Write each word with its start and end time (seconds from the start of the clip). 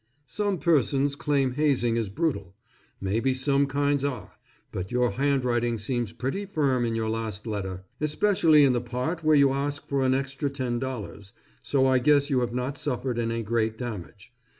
Some 0.25 0.57
persons 0.57 1.15
claim 1.15 1.51
hazing 1.51 1.95
is 1.95 2.09
brutal. 2.09 2.55
Maybe 2.99 3.35
some 3.35 3.67
kinds 3.67 4.03
are; 4.03 4.31
but 4.71 4.91
your 4.91 5.11
handwriting 5.11 5.77
seems 5.77 6.11
pretty 6.11 6.43
firm 6.47 6.85
in 6.85 6.95
your 6.95 7.07
last 7.07 7.45
letter, 7.45 7.83
especially 7.99 8.63
in 8.63 8.73
the 8.73 8.81
part 8.81 9.23
where 9.23 9.35
you 9.35 9.51
ask 9.53 9.87
for 9.87 10.01
an 10.03 10.15
extra 10.15 10.49
$10, 10.49 11.33
so 11.61 11.85
I 11.85 11.99
guess 11.99 12.31
you 12.31 12.39
have 12.39 12.51
not 12.51 12.79
suffered 12.79 13.19
any 13.19 13.43
great 13.43 13.77
damage. 13.77 14.33